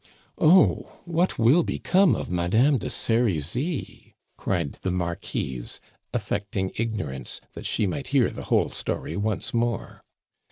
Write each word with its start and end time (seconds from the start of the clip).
"Oh, 0.39 0.99
what 1.05 1.37
will 1.37 1.61
become 1.61 2.15
of 2.15 2.31
Madame 2.31 2.79
de 2.79 2.89
Serizy?" 2.89 4.15
cried 4.35 4.79
the 4.81 4.89
Marquise, 4.89 5.79
affecting 6.11 6.71
ignorance, 6.75 7.39
that 7.53 7.67
she 7.67 7.85
might 7.85 8.07
hear 8.07 8.31
the 8.31 8.45
whole 8.45 8.71
story 8.71 9.15
once 9.15 9.53
more. 9.53 10.03